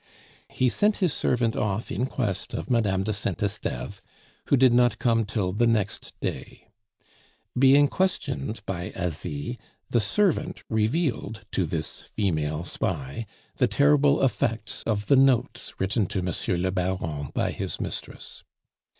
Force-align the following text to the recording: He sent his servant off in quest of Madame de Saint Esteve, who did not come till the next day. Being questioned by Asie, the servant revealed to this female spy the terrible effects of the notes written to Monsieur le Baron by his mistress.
He 0.49 0.67
sent 0.67 0.97
his 0.97 1.13
servant 1.13 1.55
off 1.55 1.91
in 1.91 2.07
quest 2.07 2.55
of 2.55 2.71
Madame 2.71 3.03
de 3.03 3.13
Saint 3.13 3.37
Esteve, 3.43 4.01
who 4.47 4.57
did 4.57 4.73
not 4.73 4.97
come 4.97 5.25
till 5.25 5.53
the 5.53 5.67
next 5.67 6.15
day. 6.19 6.69
Being 7.55 7.87
questioned 7.87 8.65
by 8.65 8.93
Asie, 8.95 9.59
the 9.91 9.99
servant 10.01 10.63
revealed 10.71 11.45
to 11.51 11.67
this 11.67 12.01
female 12.01 12.63
spy 12.63 13.27
the 13.57 13.67
terrible 13.67 14.23
effects 14.23 14.81
of 14.87 15.05
the 15.05 15.15
notes 15.15 15.75
written 15.77 16.07
to 16.07 16.23
Monsieur 16.23 16.57
le 16.57 16.71
Baron 16.71 17.29
by 17.35 17.51
his 17.51 17.79
mistress. 17.79 18.43